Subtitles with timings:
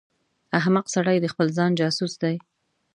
[0.59, 2.35] احمق سړی د خپل ځان جاسوس دی.